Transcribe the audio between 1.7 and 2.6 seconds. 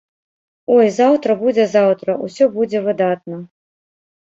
заўтра, усё